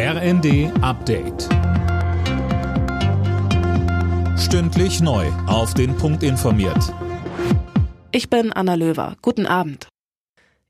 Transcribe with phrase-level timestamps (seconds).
[0.00, 1.48] RND Update.
[4.38, 5.26] Stündlich neu.
[5.48, 6.94] Auf den Punkt informiert.
[8.12, 9.16] Ich bin Anna Löwer.
[9.22, 9.88] Guten Abend.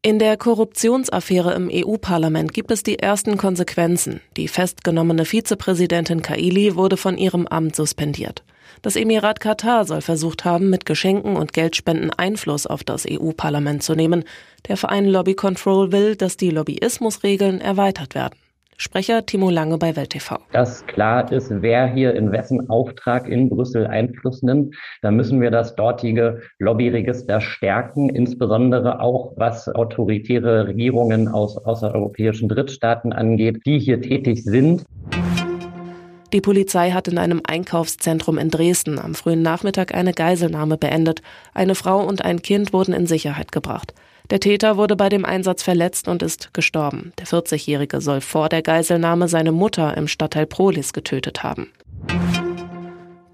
[0.00, 4.20] In der Korruptionsaffäre im EU-Parlament gibt es die ersten Konsequenzen.
[4.36, 8.44] Die festgenommene Vizepräsidentin Kaili wurde von ihrem Amt suspendiert.
[8.82, 13.96] Das Emirat Katar soll versucht haben, mit Geschenken und Geldspenden Einfluss auf das EU-Parlament zu
[13.96, 14.22] nehmen.
[14.68, 18.38] Der Verein Lobby Control will, dass die Lobbyismusregeln erweitert werden.
[18.78, 20.36] Sprecher Timo Lange bei Welt TV.
[20.52, 25.50] Dass klar ist, wer hier in wessen Auftrag in Brüssel Einfluss nimmt, da müssen wir
[25.50, 34.02] das dortige Lobbyregister stärken, insbesondere auch was autoritäre Regierungen aus außereuropäischen Drittstaaten angeht, die hier
[34.02, 34.84] tätig sind.
[36.34, 41.22] Die Polizei hat in einem Einkaufszentrum in Dresden am frühen Nachmittag eine Geiselnahme beendet.
[41.54, 43.94] Eine Frau und ein Kind wurden in Sicherheit gebracht.
[44.30, 47.12] Der Täter wurde bei dem Einsatz verletzt und ist gestorben.
[47.18, 51.70] Der 40-Jährige soll vor der Geiselnahme seine Mutter im Stadtteil Prolis getötet haben.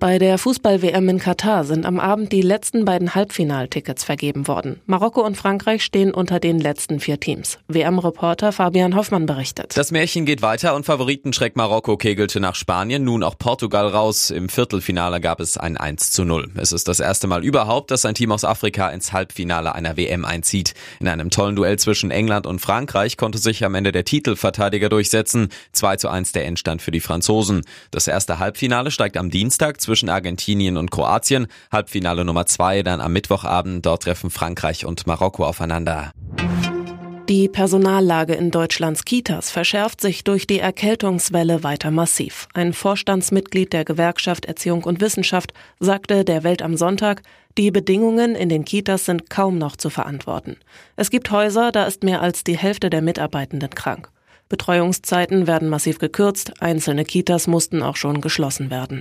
[0.02, 4.80] Bei der Fußball-WM in Katar sind am Abend die letzten beiden Halbfinaltickets vergeben worden.
[4.86, 7.60] Marokko und Frankreich stehen unter den letzten vier Teams.
[7.68, 9.76] WM-Reporter Fabian Hoffmann berichtet.
[9.76, 14.30] Das Märchen geht weiter und Favoritenschreck Marokko kegelte nach Spanien, nun auch Portugal raus.
[14.30, 16.50] Im Viertelfinale gab es ein 1 zu 0.
[16.56, 20.24] Es ist das erste Mal überhaupt, dass ein Team aus Afrika ins Halbfinale einer WM
[20.24, 20.74] einzieht.
[20.98, 25.50] In einem tollen Duell zwischen England und Frankreich konnte sich am Ende der Titelverteidiger durchsetzen.
[25.70, 27.62] 2 zu 1 der Endstand für die Franzosen.
[27.92, 31.46] Das erste Halbfinale steigt am Dienstag zwischen Argentinien und Kroatien.
[31.70, 33.84] Halbfinale Nummer zwei dann am Mittwochabend.
[33.84, 36.12] Dort treffen Frankreich und Marokko aufeinander.
[37.28, 42.48] Die Personallage in Deutschlands Kitas verschärft sich durch die Erkältungswelle weiter massiv.
[42.52, 47.22] Ein Vorstandsmitglied der Gewerkschaft Erziehung und Wissenschaft sagte der Welt am Sonntag,
[47.56, 50.56] die Bedingungen in den Kitas sind kaum noch zu verantworten.
[50.96, 54.10] Es gibt Häuser, da ist mehr als die Hälfte der Mitarbeitenden krank.
[54.48, 59.00] Betreuungszeiten werden massiv gekürzt, einzelne Kitas mussten auch schon geschlossen werden.